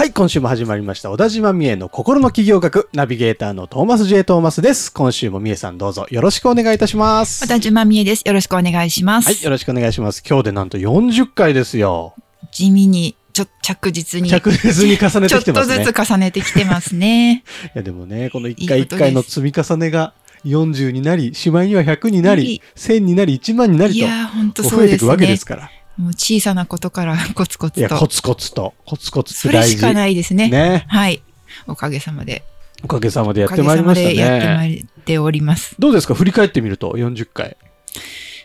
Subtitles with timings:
[0.00, 1.10] はい、今週も始まりました。
[1.10, 4.24] 小田島美恵の心の企業学、ナビゲーターのトーマス J.
[4.24, 4.90] トーマスです。
[4.90, 7.44] 今週も美恵さんどうぞよろしくお願いいたします。
[7.44, 8.22] 小田島美恵です。
[8.24, 9.26] よろしくお願いします。
[9.26, 10.22] はい、よろしくお願いします。
[10.26, 12.14] 今日でなんと40回ですよ。
[12.50, 14.30] 地味に、ちょ、着実に。
[14.30, 15.84] 着実に重ねちょっとてきてますね。
[15.84, 17.44] ずつ重ねてきてますね。
[17.68, 20.14] いやでもね、このい1回1いこと回の積み重ねが
[20.46, 25.44] 40になり、しまいには100になりなり、1000になり、1万にないりと、やー、ほんとこうそうです増えていくわけでねす。
[25.44, 25.70] から。
[26.00, 28.00] もう小さなことから コツコいや、ツと。
[28.00, 29.76] コツコツと、コツコツってそれ大事。
[29.76, 30.48] しかないですね。
[30.48, 30.84] ね。
[30.88, 31.22] はい。
[31.66, 32.42] おかげさまで。
[32.82, 34.68] おかげさまでやってまいりましたさまでやってまね。
[34.70, 35.76] いっております。
[35.78, 36.14] どうですか？
[36.14, 37.56] 振り返ってみると、40回。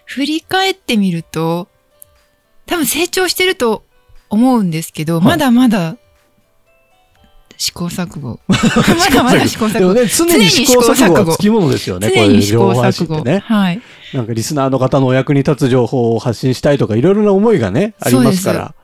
[0.05, 1.69] 振り返ってみると、
[2.65, 3.85] 多分成長してると
[4.29, 5.95] 思うんですけど、はい まだまだ
[7.57, 8.39] 試行錯誤。
[8.47, 9.93] まだまだ試行錯誤。
[9.93, 13.23] ね、常に試行錯誤はつきものですよね、常に試行錯誤。
[13.23, 13.39] ね。
[13.45, 13.81] はい。
[14.15, 18.75] なんかリスナーの方のお役に立つ情報を発信したいとか、いろいろな思いがね、ありますから。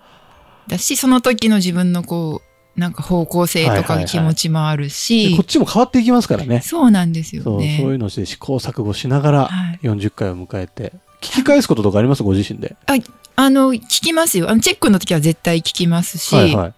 [0.68, 6.62] だし、その時の自分のこう、なんか方向性とかはいはいはい気持ちもあるでし、こっちも変わっていきますからね。
[6.62, 7.82] そうなんですよそう、そうね。
[7.82, 12.76] いうのして試行錯誤しながらはい40回を迎えて、聞き返すこととかありますご自身で？
[13.36, 14.50] あの、聞きますよ。
[14.50, 16.74] あの、チェックの時は絶対聞きますし、はいはい。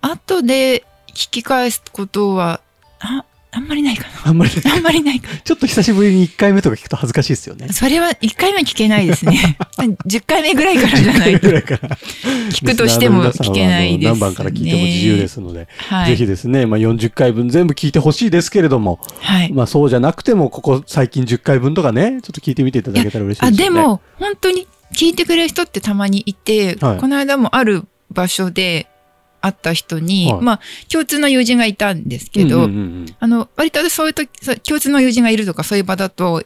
[0.00, 2.60] 後で聞き返すことは、
[2.98, 4.74] あ、あんまりないかあんまり、な。
[4.74, 7.72] あんまりないかちょっと久しぶりに1回目とか聞くと恥ずかしいですよねな。。
[7.74, 9.58] それは1回目聞けないですね。
[10.06, 11.96] 10回目ぐらいからじゃないとぐらいから。
[12.50, 14.04] 聞くとしても聞けないです、ね。
[14.06, 16.10] 何番から聞いても自由ですので、はい。
[16.12, 19.52] ぜひですね、まあ、40回分全部聞いてほしいですけれども、はい。
[19.52, 23.64] まあそうじゃなくても、ここ最近10回分とかね、ちょっと聞いてみていただけたら嬉しいですね。
[23.64, 28.86] で、も、本当に聞いてくれる人ってたまにいて、はいこの間もある場所で
[29.42, 30.60] 会った人に、はいまあ、
[30.90, 34.30] 共通の友人がいたんですけど、うんうんうんあの、割とそういう時、
[34.62, 36.42] 共通の友人がいるとかそういう場だと、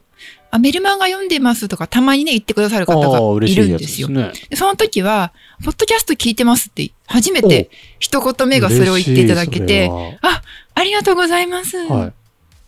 [0.51, 3.79] あ、メルマガ読んでますとか、たまにね、言ってくださる方がいるんでよ。
[3.79, 4.33] ですすね。
[4.49, 5.33] でその時は、
[5.65, 9.91] ポッドキャスト聞いてますって、初めて一言目がそれを言っていただけて、
[10.23, 10.43] あ、
[10.75, 12.13] ありがとうございます、はい。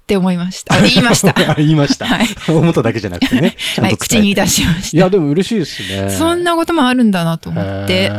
[0.08, 0.74] って思いました。
[0.74, 1.50] あ言いました。
[1.50, 2.06] あ 言いました。
[2.06, 2.26] はい。
[2.48, 3.54] 思っただけじゃなくてね。
[3.74, 4.96] ちゃんはい、と口に出しました。
[4.96, 6.08] いや、でも嬉しいですね。
[6.08, 8.10] そんなこともあるんだなと思って。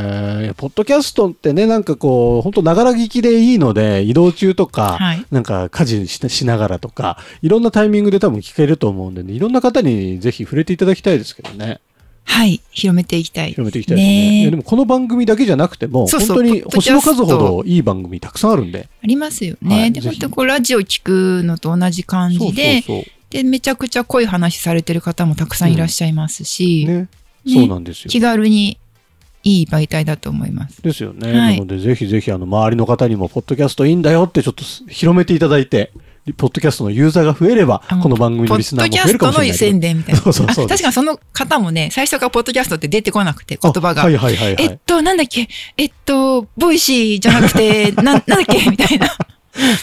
[0.55, 11.79] ポッドキャストってね、なんかこう、本当ながら聞きでいいので、移動中とか、はいなんか家事ししながらとか、いろんなタイミングで多分聞けると思うんでね、いろんな方にぜひ触れていただきたいですけどね。
[12.29, 13.49] はい、広めていきたい。
[13.49, 14.43] 広めていきたいですね。
[14.45, 18.87] ねでもこの番組だけじゃなくても、そうそう本当に星の数ほどいい番組たくさんあるんで。
[19.03, 19.69] ありますよね。
[19.69, 26.45] で、はいぜひ本当こう、ラジオ聞くのと同じ感そうじで、そうで、めちゃくちゃ濃い話されてる方もたくさんいらっしゃいますそう。
[26.45, 26.93] し、ね。
[26.93, 27.07] ね
[27.47, 28.09] そうなんですよ。
[28.09, 28.77] 気軽に
[29.43, 30.83] いい媒体だと思います。
[30.83, 31.33] ですよね。
[31.33, 35.91] はいなので、ぜひぜひ、あの、周りの方にも、ポッドキャストいいんだよって、ちょっとす広めていただいて、
[36.33, 39.49] ポッドキャストのユーザーが増えれば、この番組のリスナーも増えるかもしれない。
[39.49, 40.21] ポッドキャストの宣伝みたいな。
[40.21, 44.01] そうそうそうあ確かにその方もね、最初からポッドキャストって出てこなくて、言葉が。
[44.01, 44.63] あはいはいはいはい。
[44.63, 45.47] えっと、なんだっけ？
[45.77, 48.69] えっと、 Voicy じゃなくて、 な、なんだっけ？
[48.69, 49.07] みたいな。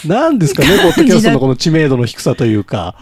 [0.05, 2.95] なんですかね、ポッドキャストのこの知名度の低さというか、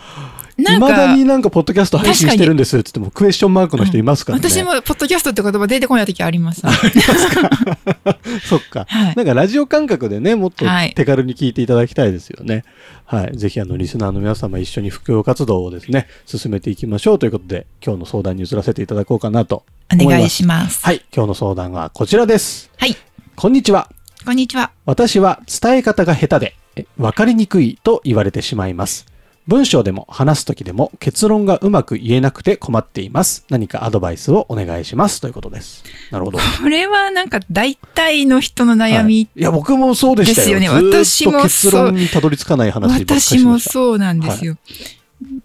[0.58, 4.50] なん未だか、になんかポッドキャスト配信してるんですって言っても、クエスチョンマークの人いますからね。
[4.50, 6.62] 私も、ポッドキャストって言葉出てこない時あります。
[8.48, 8.86] そっか。
[8.88, 12.64] はいなんかラジオ感覚でね、もっとはい手軽に聞いていただきたいですよね。
[13.06, 13.38] はい。
[13.38, 20.18] ぜひあの、リスナーの皆様一緒に布教活動をですね、進めていきましょうということで、今日の相談に移らせていただこうかなとお思います。
[20.18, 20.86] 願いします。
[20.86, 21.02] はい。
[21.14, 22.72] 今日の相談はこちらです。
[22.78, 22.96] はい。
[23.36, 23.90] こんにちは。
[24.26, 24.72] こんにちは。
[24.86, 29.06] 私は伝え方が下手で、えわかりにくいと言われてしまいます。
[29.48, 33.46] 文章でも話すときでも結論がうまく言えなくて困っています。
[33.50, 35.22] 何かアドバイスをお願いします。
[35.22, 35.84] ということです。
[36.10, 36.40] なるほど。
[36.40, 40.60] これはなんか大体の人の悩み、はいいや、僕もそうでしたよ。
[40.60, 43.60] ですよね私もそう結論にたどり着かない話ば私も。
[43.60, 44.58] そうなんですよ。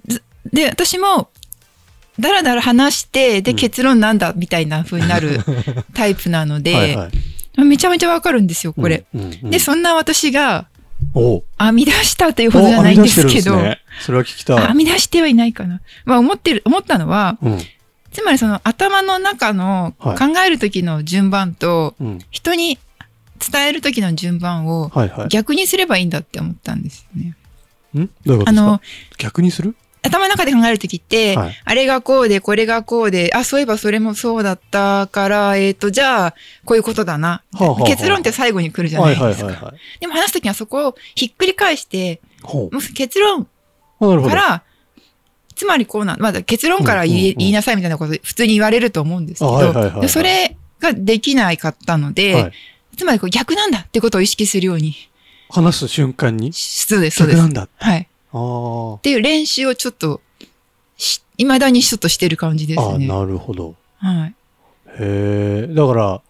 [0.07, 1.29] ずで、私も、
[2.19, 5.41] だらだら話して、で、うん結論なんだみたいな風になる
[5.93, 7.11] タイプなので、はいは
[7.59, 7.65] い。
[7.65, 9.05] めちゃめちゃわかるんですよ、これ。
[9.15, 9.21] うん。
[9.21, 10.69] うんうんで、そんな私が
[11.59, 14.67] 編み出したというほどじゃないんですけど、ねそれは聞きたい。
[14.67, 15.81] 編み出してはいないかな。
[16.05, 17.59] まあ、思ってる、思ったのは、うん。
[18.13, 22.19] つまりその頭の中のはい考える時の順番と、うん。
[22.31, 22.79] 人に
[23.53, 25.29] 伝える時の順番をはいはい。
[25.29, 27.37] 逆にすればいいんだって思ったんですよね。
[28.03, 28.07] ん？
[28.27, 28.67] どういうことあですか？
[28.71, 28.81] の、
[29.19, 29.77] 逆にする？
[30.03, 37.43] 頭の中で考えるときって、はいあれがこうで、これがこうで、あ、そういえばそれもそうだったから、えっ、と、じゃあ、こういうことだな。
[37.53, 39.47] はあはあはあ結論って最後に来るじゃなはいいですか。
[39.47, 39.77] はいはいはい。
[40.01, 42.23] でも話すときはそこをひっくり返して、
[42.95, 43.47] 結論。
[44.01, 44.63] から、
[45.55, 52.53] つまりこうなん、まだ結論から言い,、うんうんうん言いなさいみたいなこと普通に言われると思うんですけど、あはいはいはいはいでそれができないかったので、はい。
[52.97, 54.95] つまりこう逆なんだってことを意識するように。
[55.51, 57.37] 話す瞬間に、そうです、そうです。
[57.37, 57.69] 逆なんだ。
[57.77, 58.09] はい。
[58.33, 60.21] あっていう練習をちょっと
[60.97, 62.83] し、未だにちょっとしてる感じであ。
[62.83, 63.07] あすね。
[63.07, 63.75] なるほど。
[63.99, 64.35] はい。
[64.99, 65.75] へえ。
[65.75, 66.23] だから、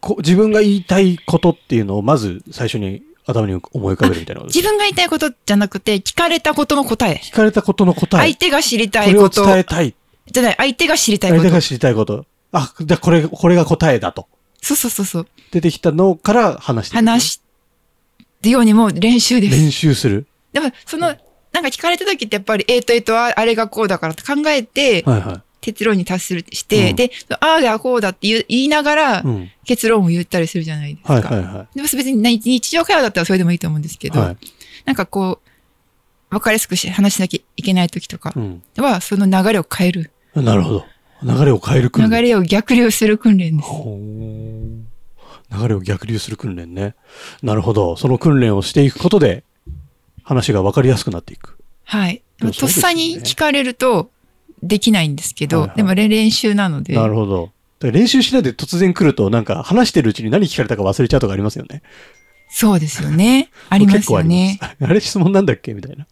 [0.00, 7.20] こ自分が言いたいことっていうのをまず最初に頭に思い浮かべるみたいな自分が言いたいことじゃなくて、聞かれたことの答え。
[7.22, 8.20] 聞かれたことの答え。
[8.32, 9.46] 相手が知りたこれをいこと。
[9.46, 9.94] 伝えたい。
[10.30, 11.56] じゃない、相手が知りたいこと相手。
[11.56, 12.26] が知りたいこと。
[12.52, 14.26] あ、じゃあこれ、これが答えだと。
[14.60, 15.26] そうそうそうそう。
[15.50, 17.40] 出てきたのから話していく話
[18.42, 19.56] すようにもう練習です。
[19.56, 20.26] 練習する。
[20.52, 21.14] でも、その、
[21.52, 25.42] なんか聞かれた時ってやっぱり、えーと、えーと、ああれがこうだからって考えて、はいはい。
[25.62, 27.10] 結論に達する、して、うんで、
[27.40, 29.50] ああがこうだって言いながらう、ん。
[29.64, 31.14] 結論を言ったりするじゃないですか。
[31.14, 34.10] はいはいはでも別に日日常会話だったらそれでもいいと思うんですけい。
[34.10, 34.36] ど、はい。
[34.84, 35.40] なんかこ
[36.30, 38.62] う、わかりやすくし話しなきゃいけない時とかうん。
[38.76, 40.10] は、その流れを変える。
[40.34, 40.84] なるほど。
[41.22, 42.22] 流れを変える訓練。
[42.22, 43.70] 流れを逆流する訓練です。
[45.56, 46.96] 流れを逆流する訓練ね。
[47.42, 47.96] なるほど。
[47.96, 49.44] その訓練をしていくことで、
[50.24, 51.58] 話が分かりやすくなっていく。
[51.84, 52.22] はい。
[52.58, 54.10] とっさに聞かれると、
[54.62, 57.50] できないんですけど、はいはいでもれ練習なので、なるほど。
[57.80, 61.82] 練習しないで突然来ると、なんか話してるうちに何聞かれたか忘れちゃうとかありますよね。
[62.48, 63.50] そうですよね。
[63.70, 64.74] ありますよねあ。
[64.84, 66.06] あれ質問なんだっけみたいな。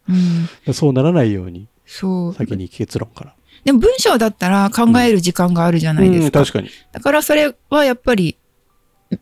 [0.66, 0.74] うん。
[0.74, 2.34] そうならないように、そう。
[2.34, 3.34] 先に結論から。
[3.64, 6.40] でも文章だったら考える時間があるじゃないですか。
[6.40, 6.70] うん確かに。
[6.92, 8.36] だからそれはやっぱり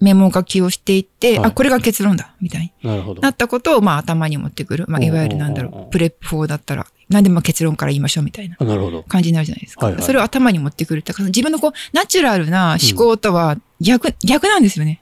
[0.00, 3.22] メモ書きをしていって、はいあ、これが結論だ、みたいになるほど。
[3.22, 4.84] なったことをまあ頭に持ってくる。
[4.88, 8.56] まあいわゆるなんだろおうプレップ法だったら、何でも結論から言いましょうみたいな。
[8.56, 9.86] 感じになるじゃないですか。
[9.86, 11.02] はいはいそれを頭に持ってくる。
[11.02, 15.00] だから自分のこう、ナチュラルな思考とは逆、逆なんですよね。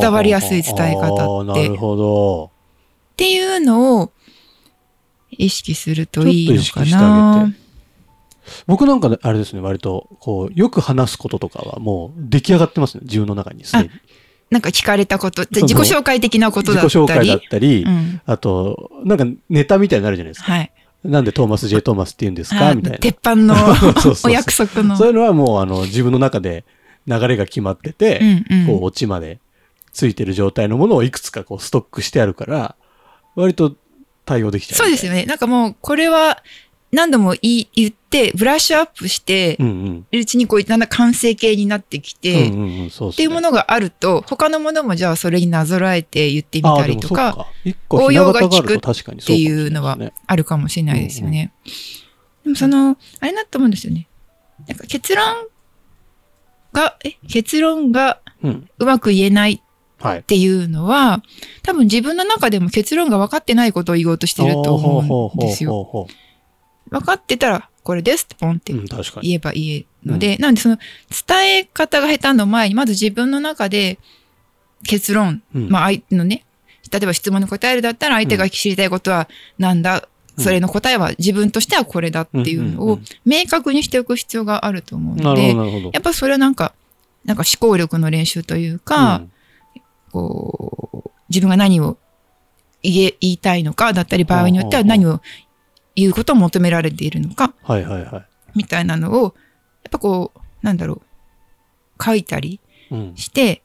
[0.00, 2.44] 伝わりやすい伝え方ってなるほど。
[2.46, 4.12] っていうのを
[5.30, 7.63] 意識するといいのかなげ。
[8.66, 13.90] 僕なんかねあれですね、割と、こう、よく話すこととかはもう出来上がってますね、自分の中にすでに。
[14.50, 16.90] なんか聞かれたこと、自己紹介的なことだったり？
[16.90, 18.20] 自己紹介だったり、うん。
[18.24, 20.52] あと、なんかネタみたいになるじゃないですか。
[20.52, 20.72] はい。
[21.04, 22.98] なんでトーマス・ジェイ・トーマスって言うんですあかみたいな。
[22.98, 23.54] 鉄板の
[24.24, 24.96] お約束の。
[24.96, 26.64] そういうのはもう、あの、自分の中で
[27.06, 29.38] 流れが決まってて、うんうんこう、オチまで
[29.92, 32.74] ついてる状態のものをいくつかこう、ストックしてあるから、
[33.34, 33.74] 割と
[34.24, 34.78] 対応できちゃう。
[34.78, 35.24] そうですよね。
[35.24, 36.42] なんかもう、これは
[36.94, 52.44] 何度も言って、ブラッシュアップしてう、んうちにこう、だんだん完成形になってきて、うんうんうん、そうっていうものがあると、他のものもじゃあそれになぞらえて言ってみたりとか、あーでもそう一個ひな形があると確かにっていうのはそうかもしれないですねあるかもしれないですよね。
[52.44, 54.06] でもその、あれだと思うんですよね。
[54.68, 55.24] なんか結論
[56.72, 58.20] が、え、結論が
[58.78, 59.60] うまく言えない
[59.98, 60.22] はいっ。
[60.22, 61.22] ていうのは、
[61.62, 65.70] 多分自分の中でも結論が分かってないことを言おうとしてると思うんですよ。
[65.70, 66.08] ほうほうほうほ
[66.90, 68.72] 分かってたら、これですってポンって。
[69.22, 70.78] 言えばいいので、なんでその
[71.26, 73.98] 伝え方が下手の前に、まず自分の中で
[74.84, 75.68] 結論、うん。
[75.68, 76.44] まあ相手のね、
[76.90, 79.28] 例えば質問に答えるだったら相手が知りたいことは
[79.58, 80.44] なんだ、うん。
[80.44, 85.54] それの答えは自分としてはこれだっていうのを明確にしておく必要があると思うなので。
[85.92, 86.74] やっぱそれはなんか、
[87.24, 89.30] なんか思考力の練習というか、うん。
[90.10, 91.98] こう、自分が何を
[92.82, 95.20] 言え、言いたいのかだったり、場合によっては何を
[95.94, 98.26] 言うことを求められているのか、はいはいはい。
[98.54, 99.32] みたいなのを、やっ
[99.90, 101.02] ぱこう、なんだろ
[101.98, 103.12] う、書いたりうん。
[103.16, 103.62] して、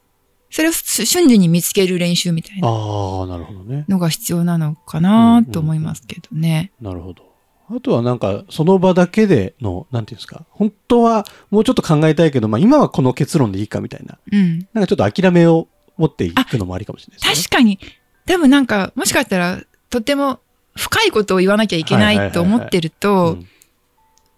[0.50, 3.84] それを瞬時に見つける練習みたいなああ、なるほどね。
[3.88, 6.72] のが必要なのかなと思いますけどね。
[6.80, 7.30] なるほど。
[7.68, 14.58] あとはなんか、その場だけでの、なんていうんですか、本当はもうちょっと考えたいけど、まあ今はこの結論でいいかみたいな、うん。
[14.72, 17.44] なんかちょっと諦めを持っていくのもありかもしれないですね。
[17.44, 17.78] 確かに、
[18.26, 20.40] でもなんか、もしかしたら、とても
[20.76, 23.38] 深いことを言わなきゃいけないと思ってると、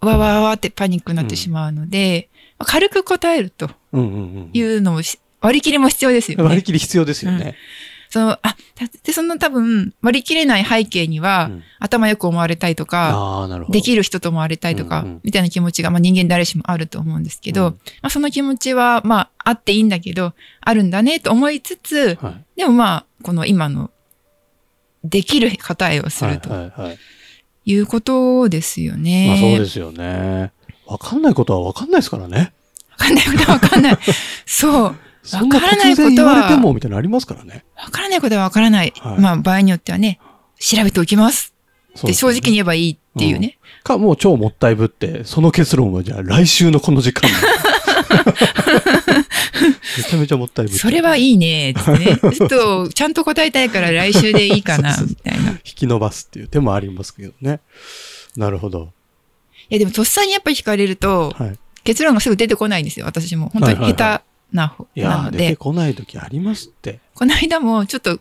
[0.01, 4.49] わわわってパニックになってしまうので、軽く答えるとうんうんうんうん。
[4.53, 6.43] いうのもし割り切りも必要ですよね。
[6.43, 7.55] 割り切り必要ですよね。
[8.09, 13.49] その、あ、だで、その多分、割り切れない背景には、うん頭よく思われたいとか。
[13.69, 22.59] できる人と思われたいとか、うんうんみたいな気持ちが、まあ人間誰しもあると思うんですけど、うんまあその気持ちは、まああっていいんだけど、あるんだねと思いつつ、はい。
[22.59, 23.89] でもまあ、この今の、
[25.03, 26.71] できる答えをすはいるとは
[27.65, 29.27] いうことですよね。
[29.27, 30.51] まあそうですよね。
[30.85, 32.53] わかんないことはわかんないですからね。
[32.91, 33.97] わかんないことはわかんない。
[34.45, 34.83] そう。
[34.83, 37.63] わからない突ことはわれてもみたいなのありますからね。
[37.77, 38.93] わからないことはわからない。
[38.99, 40.19] はいまあ場合によってはね、
[40.59, 41.53] 調べておきます。
[42.03, 43.57] で正直に言えばいいっていうね。
[43.83, 47.35] か、もう超もったいぶって、その結論はじゃあ来週のこの時間に
[49.97, 52.17] めちゃめちゃもったいぶっそれはいいね、つってね。
[52.33, 55.51] ちょっと、ちゃんと答えたいから来週でいいかな、みたいな。
[55.51, 57.59] い引き伸ばすっていう手もありますけどね。
[58.35, 58.91] なるほど。
[59.73, 61.59] や、でもとっさにやっぱり聞かれると、はい。
[61.83, 63.49] 結論がすぐ出てこないんですよ、私も。
[63.49, 65.55] 本当に下手な方いやー、なので出て。
[65.57, 66.99] こない時ありますって。
[67.13, 68.19] この間もちょっと、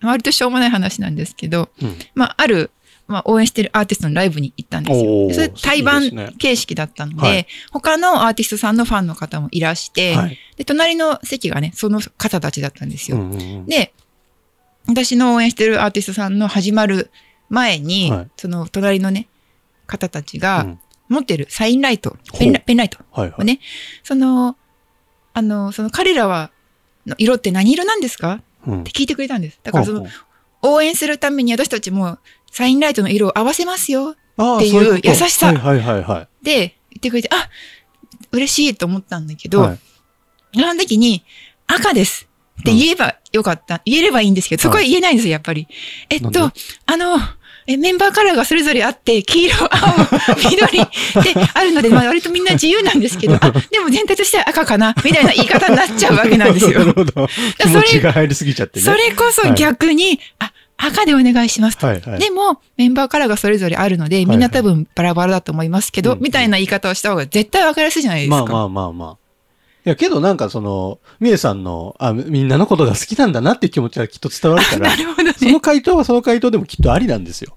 [0.00, 1.96] 割としょうもない話なんですけど、うん。
[2.14, 2.70] まあ、ある、
[3.08, 5.28] まあ、応援してるアーティストのライブに行ったんですよ。
[5.28, 10.38] でそれ対いいバン形式だったので、はい他のアーティストさんのファンの方もいらして、はい。
[10.56, 13.18] で、隣の席がね、その方たちだったんですよ。
[13.18, 13.92] うんうんうんで、
[14.88, 17.10] 私の応援してるアーティストさんの始まる
[17.50, 19.28] 前に、はいその隣のね、
[19.86, 23.40] 方たちうがん持ってるサインライト、ほうペンラペンライトはいはい。
[23.42, 23.60] をね、
[24.02, 24.56] その、
[25.34, 26.50] あの、その彼らは、
[27.06, 28.42] の色って何色なんですか？
[28.66, 29.58] うんって聞いてくれたんです。
[29.62, 30.06] だからその
[30.62, 32.18] 応援するために私たちも
[32.52, 37.48] サインライトの色を合わせますよっていう優しさはいはいはいはで言ってくれて、あ、
[38.30, 39.50] 嬉しいと思ったんだけい。
[39.50, 39.78] ど、はい
[40.54, 41.24] その時に
[41.66, 42.28] 赤です
[42.60, 43.80] って言えばよかった。
[43.86, 45.66] 言えればいいんですけど、そこは言えないんですよ、やっぱり。
[46.10, 46.52] えっと、
[46.86, 47.16] あの、
[47.66, 49.94] えメンバーカラーがそれぞれあって、黄色、青、
[50.50, 50.90] 緑って
[51.54, 56.92] あるので、まあ割とみんな自由なんですけど、 あ、でも全体としては赤かな、みたいな言い方になっちゃうわけなんです なるよ。
[56.92, 57.28] ほど。
[57.58, 58.84] 気持ちが入りすぎちゃってね。
[58.84, 60.51] それこそ逆に、あ、
[60.84, 61.86] 赤でお願いしますと。
[61.86, 62.18] はいはい。
[62.20, 68.36] でも、メンバーカラーがそれぞれあるので、みんな多分バラバラだと思いますけど、うんみたいな言い方をした方が絶対分かりやすいじゃないですか。
[68.36, 69.16] まあまあまあまあ。
[69.84, 75.34] いや、けどなんかその、みえさんの、あ、みんなのことが好きなんだなっていう気持ちはきっと伝わるから な、るほどね。
[75.36, 77.56] その回答はその回答でもきっとありなんですよ。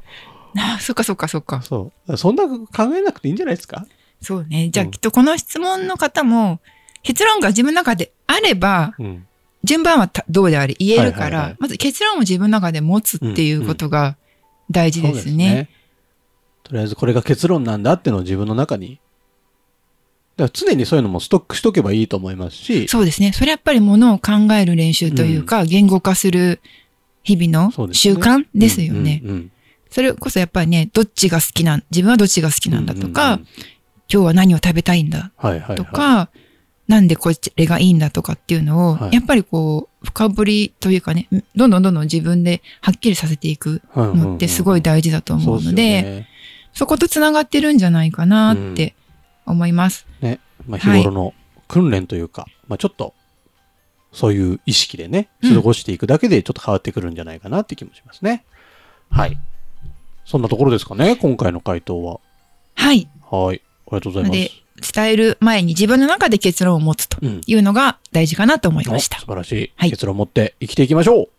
[0.58, 1.62] あそっかそっかそっか。
[1.62, 2.18] そう。
[2.18, 3.86] そんな考えなくていいんじゃないですか？
[4.22, 4.70] そうね。
[4.72, 6.60] じゃあうんきっとこの質問の方も、
[7.04, 9.28] 結論が自分の中であれば、うん。
[9.66, 14.18] 順番はたどうであれ言えるから、はいはいはいまず結論を自分の中で持つっていうことが
[14.72, 15.70] 大事ですね。
[16.64, 19.00] とりあえずこれが結論なんだってのを自分の中に。
[20.38, 23.32] だから常にそういうのもストックしとけばいいと思いますし、そうですね。
[23.34, 26.62] それやっぱりものを考える練習というか、言語化する
[27.24, 29.22] 日々の習慣ですよね。
[29.24, 29.52] うんうん
[29.88, 33.48] それこそやっぱりね、どっちが好きなん、自分はどっちが好きなんだとか、うんうんうん
[34.12, 36.45] 今日は何を食べたいんだはいはいはい。
[36.88, 45.76] なんでこれがいいんだとかっていうのを、はいやっぱりこう、深掘りというかね、どんどんどんどん自分ではっきりさせていくうんうんうんのってすごい大事だと思うので、そうすよ
[46.20, 46.30] ね
[46.74, 48.96] そことつながってるんじゃないかなって
[49.46, 50.06] 思います。
[50.22, 50.40] ね。
[50.68, 51.34] まあ、日頃の
[51.68, 53.14] 訓練というか、まあちょっと、
[54.12, 58.46] そういう意識でね、うん過ごしていくだけでちょっと変わってくるんじゃないかなって気もしますね。
[59.10, 59.38] はい。
[60.26, 62.20] そんなところですかね、今回の回答は。
[62.76, 63.08] はい。
[63.32, 63.62] はい。
[63.88, 69.26] ありがとうございます伝える前に自分の中で結論を持つとうんいうのが大事かなと思いまおした素。
[69.26, 69.72] 晴らしい。
[69.76, 71.30] はい結論を持って生きていきましょう。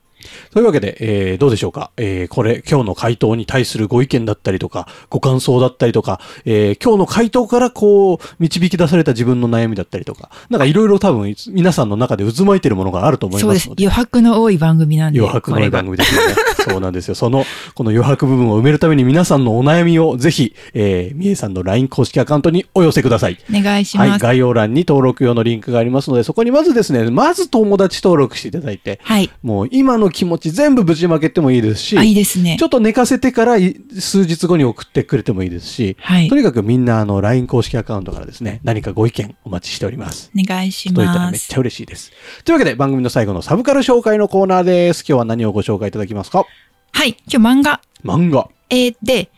[0.53, 13.69] というわけで、えーどうでしょうか、えーこれ、今日の回答に対するご意見だったりとか、ご感想だったりとか、えー今日の回答からこう、導き出された自分の悩みだったりとか、なんかいろいろ多分、皆さんの中で渦巻いてるものがあると思いそうです。
[13.69, 15.19] 余白の多い番組なんで。
[15.19, 16.35] 余白の多い番組ですよね。
[16.69, 17.15] そうなんですよ。
[17.15, 17.45] その、
[17.75, 23.39] この余白部分を埋めるために皆さんのお悩みをぜひ、えー、みえさんの LINE 公式アカウントにお寄せください。
[23.51, 24.23] お願いしはい、ます。
[24.23, 29.31] 概要欄に登録用のリンクがありますので、そこにまずですね、まず友達登録していただいて、はい。
[29.43, 32.67] もう今の気持ち全部ぶちまけてもいいですし、あ、いいですねちょ。
[32.67, 36.37] っと寝かせてからい数日後に送ってくれてもいいですし、はいと。
[36.37, 40.31] にかくみんなあの LINE 公式アカウントからですね、何かご意見お待ちしております。
[40.35, 41.31] お願いし届いたら。
[41.31, 42.13] めっちゃ嬉しいです。
[42.45, 45.05] というわけで番組の最後のサブカル紹介のコーナーです。
[45.07, 46.47] 今日は何をご紹介いただきますか？
[46.93, 47.17] はい。
[47.31, 47.83] 今日漫画。
[48.03, 48.49] 漫画。
[48.71, 49.31] えーで、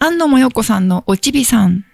[0.00, 1.84] 安野もよこさんのおちびさん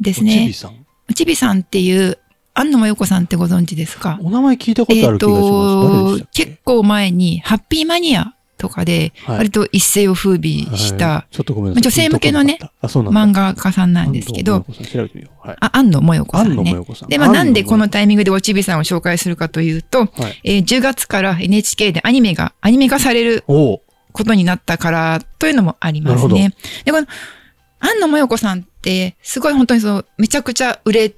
[0.00, 0.52] ですおちびね。
[0.54, 0.86] さん。
[1.10, 2.18] おちびさんっていう、
[2.58, 4.18] 安野もよこさんってご存知ですか？
[4.22, 5.92] お名前聞いたことある気がします。
[5.92, 6.46] 誰でしたっけ？
[6.46, 11.82] 結構前に、ハッピーマニアとかで、はい割と一世を風靡しはたいちょっとごめんなさい。
[11.82, 12.58] 女性向けのね。
[12.82, 14.54] 漫画家さんなんですけど。
[14.54, 15.56] はい。
[15.60, 16.84] あ、安野もよこさんねん。
[17.08, 20.08] で、まあなんでこの安タイミングでおちびさんを紹介するかというと。
[20.42, 23.80] えー10月から NHK でアニメが、アニメ化されるこ
[24.24, 26.54] とになったからというのもありますね。
[26.86, 27.06] で、この、
[27.80, 31.14] 安野もよこさんって、すごい本当にそう、めちゃくちゃ売れ、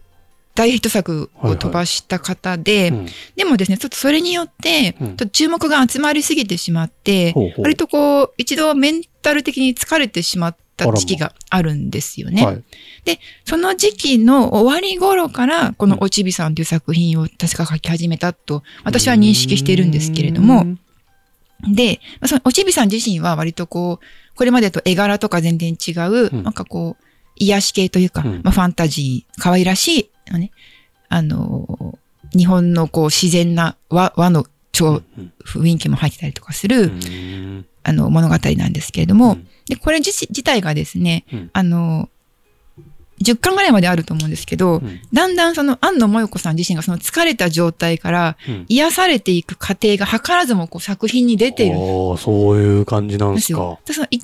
[0.59, 3.07] 大ヒット作を飛ばした方で、うん。
[3.37, 5.07] でもですね、ちょっとそれによって、うん。
[5.09, 7.63] ちょっと注目が集まりすぎてしまって、ほうほう。
[7.63, 12.45] 割とこう、一度メンタル的に疲れてしまった時期があるんですよね。
[12.45, 12.63] はい。
[13.45, 20.63] その時期の終わり頃から、このおちびさんという作品を確か書き始めたと、私は認識しているんですけれども、
[21.65, 26.43] うん、で、まあそのおちびさん自身は割とこう、これまでと絵柄とか全然違う、うん。
[26.43, 27.05] なんかこう、
[27.37, 28.41] 癒し系というか、うん。
[28.43, 30.51] まあファンタジー、可愛らしい、あのね、
[31.09, 31.99] あのー
[32.37, 37.67] 日本のこう自然な和和の超うん雰囲気も入ってたりとかする、うん。
[37.83, 39.49] あの物語なんですけれども、うん。
[39.67, 41.51] で、これ自自体がですね、うん。
[41.53, 42.11] あの、
[43.23, 45.01] 10巻ぐらいまであると思うんですけど、うん。
[45.13, 48.67] だんだんその安野萌子さん自身がその疲れた状態からうん。
[48.69, 54.23] 癒されていく過程が図らずもこう作品に出ているんおーそういう感じなんですかその一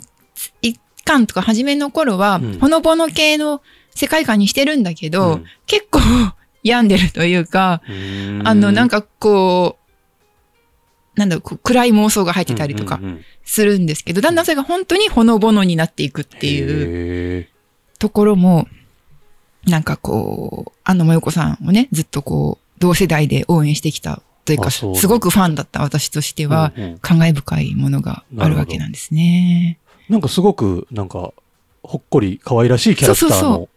[0.61, 2.59] 一巻とか初めの頃は、うん。
[2.59, 3.63] ほのぼの系の
[3.95, 5.45] 世界観にしてるんだけど、うん。
[5.67, 6.01] 結構
[6.63, 13.01] 病んでるというか、うあの、なんかこう、なんだろう暗い妄想が入ってたりとか
[13.45, 17.49] するんですけど、だんだんそれが本当にほのぼのになっていくっていうへ
[17.99, 18.67] ところも、
[19.67, 29.79] なんかこう、安野萌子さんをね、ずっとこう、同世代で応援してきたというか、すごくファンだった私としてーは、感慨深いものがあるわけなんですね。
[30.09, 31.33] なんかすごく、なんか、
[31.83, 33.69] ほっこり可愛らしいキャラクターの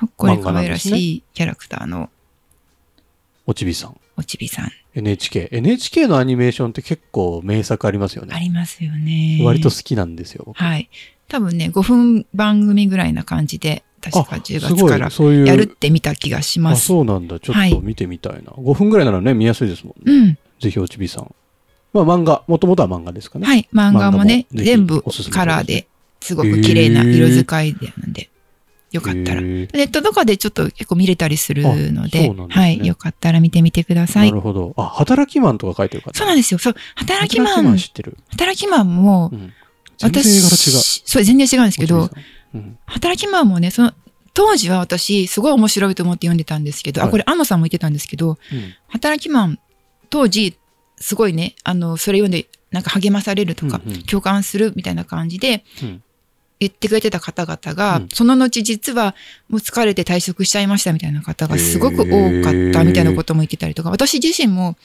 [0.00, 2.10] ほっこり可愛らしいキャラクターの
[3.46, 3.96] おちびさん。
[4.16, 5.48] おちびさん、NHK。
[5.52, 8.40] NHK のアニメーションって結構名作ありますよあね。
[8.40, 9.40] りますよね。
[9.42, 10.42] 割と好きなんですよ。
[10.46, 10.88] 僕はい。
[11.28, 16.86] 多分ね、5分番組ぐらいな感じで、確か10すごい月からやるって見た気がしまあ、す。
[16.86, 17.40] そうなんだ。
[17.40, 18.52] ちょはいっと見てみたいな。
[18.52, 20.12] 5分ぐらいならね、見やすいですもんね。
[20.12, 20.38] うん。
[20.60, 21.34] ぜひおちびさん。
[21.92, 23.46] まあ漫画、もともとは漫画ですかね。
[23.46, 23.68] はい。
[23.72, 25.86] 漫画もね、全部カラーで、
[26.20, 28.28] すごく綺麗な色使いでなんで、
[28.90, 29.40] よかったら。
[29.40, 31.74] ネットとかでちょっと結構見れたりするのあ
[32.08, 32.86] で、ですねはい。
[32.86, 34.20] よかったら見てみてくださ。
[34.20, 34.74] ないるほど。
[34.76, 36.12] あ、働きマンとか書いてる方？
[36.16, 36.58] そうなんですよ。
[36.58, 36.74] そう。
[36.94, 38.16] 働きマン、知ってる？
[38.30, 39.52] 働きマンもう、ん。
[39.98, 41.02] 全然私。
[41.04, 42.10] そう、全然違うんですけど
[42.54, 43.92] うん働きマンもね、その、
[44.32, 49.58] 当時は私、すごい面白いと思って読んでたんですけど、はいあ、これ、安野さんも言ってたんですけど、うん働きマン、
[50.08, 50.56] 当時、
[50.96, 56.02] すごいね、あの、それ読んで、なんか励まされるとか、うんうん共感するみたいな感じでうん
[56.60, 58.08] 言ってくれてた方々が、うん。
[58.08, 59.14] その後実は
[59.48, 64.76] もう疲れて退職しちゃいましたみたいな方がすごく多かったみたいなことも言ってたりとか、私自身も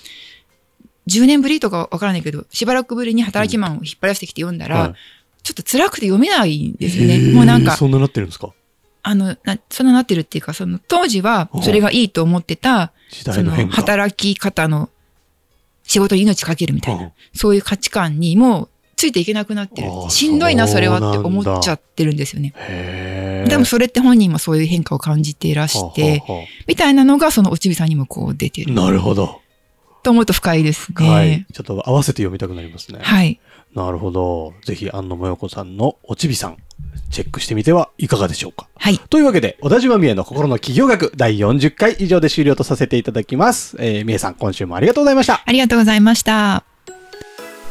[1.07, 4.93] 10年ぶりとかわからないけど、しばらくぶりに働きマンを引っ張り出してきて読んだら、はい。
[5.43, 7.33] ちょっと辛くて読めないんですよね。
[7.33, 8.53] もうなんか、そんななってるんですか？
[9.01, 13.51] あの、な、そんななってるっていうか、その当時はそれがいいと思ってた、時その。
[13.67, 14.89] 働き方の
[15.83, 18.69] 仕事に命かけるみたいな、うんそういう価値観にもう
[19.03, 19.89] ついていけなくなってる。
[20.10, 22.53] しんどいな、それはって思っちゃってるんですよね。
[23.50, 28.71] でもそれって本人もそういう変化を感じていらして、はあはあはみたいなのがそのおちびさんにもこう出てる。
[28.71, 29.41] あなるほど。
[30.04, 31.10] と思うと深いですね。
[31.10, 31.45] はい。
[31.54, 32.99] ちょっと合わせて読みたくなりますね。
[33.01, 33.39] はい。
[33.75, 34.54] なるほど。
[34.63, 36.58] ぜひ、安野もよこさんのおちびさん、
[37.10, 38.67] チェックしてみてはいかがでしょうか。
[38.75, 38.99] はい。
[39.10, 43.75] というわけで、小田島美恵の心の企業学第40回以上で終了とさせていただきます。
[43.80, 45.43] えー、美恵さん、今週もありがとうございました。
[45.45, 46.72] ありがとうございました。